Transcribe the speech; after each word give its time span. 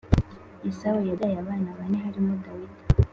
yesawu 0.65 0.99
yabyayi 1.09 1.35
abana 1.43 1.69
bane 1.77 1.97
harimo 2.03 2.33
dawidi 2.43 2.77